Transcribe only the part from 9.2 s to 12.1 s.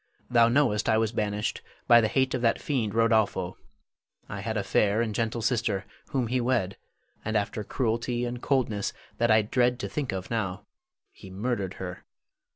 I dread to think of now, he murdered her.